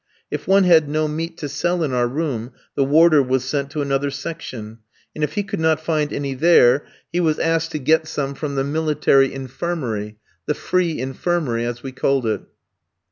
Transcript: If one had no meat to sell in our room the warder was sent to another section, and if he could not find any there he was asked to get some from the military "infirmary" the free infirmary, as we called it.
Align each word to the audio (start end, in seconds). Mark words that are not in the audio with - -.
If 0.31 0.47
one 0.47 0.63
had 0.63 0.89
no 0.89 1.07
meat 1.07 1.37
to 1.37 1.47
sell 1.47 1.83
in 1.83 1.93
our 1.93 2.07
room 2.07 2.53
the 2.73 2.83
warder 2.83 3.21
was 3.21 3.43
sent 3.45 3.69
to 3.69 3.83
another 3.83 4.09
section, 4.09 4.79
and 5.13 5.23
if 5.23 5.33
he 5.33 5.43
could 5.43 5.59
not 5.59 5.79
find 5.79 6.11
any 6.11 6.33
there 6.33 6.87
he 7.13 7.19
was 7.19 7.37
asked 7.37 7.69
to 7.73 7.77
get 7.77 8.07
some 8.07 8.33
from 8.33 8.55
the 8.55 8.63
military 8.63 9.31
"infirmary" 9.31 10.17
the 10.47 10.55
free 10.55 10.99
infirmary, 10.99 11.65
as 11.65 11.83
we 11.83 11.91
called 11.91 12.25
it. 12.25 12.41